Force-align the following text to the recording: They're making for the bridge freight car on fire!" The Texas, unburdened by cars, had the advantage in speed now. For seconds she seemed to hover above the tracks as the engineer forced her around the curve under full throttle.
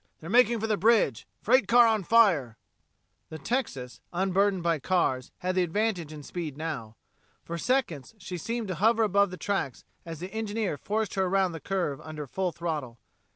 They're 0.19 0.31
making 0.31 0.59
for 0.59 0.65
the 0.65 0.77
bridge 0.77 1.27
freight 1.43 1.67
car 1.67 1.85
on 1.85 2.03
fire!" 2.03 2.57
The 3.29 3.37
Texas, 3.37 4.01
unburdened 4.11 4.63
by 4.63 4.79
cars, 4.79 5.31
had 5.45 5.53
the 5.53 5.61
advantage 5.61 6.11
in 6.11 6.23
speed 6.23 6.57
now. 6.57 6.95
For 7.45 7.59
seconds 7.59 8.15
she 8.17 8.39
seemed 8.39 8.69
to 8.69 8.73
hover 8.81 9.03
above 9.03 9.29
the 9.29 9.37
tracks 9.37 9.85
as 10.03 10.19
the 10.19 10.33
engineer 10.33 10.75
forced 10.75 11.13
her 11.13 11.25
around 11.25 11.51
the 11.51 11.59
curve 11.59 12.01
under 12.01 12.25
full 12.25 12.51
throttle. 12.51 12.97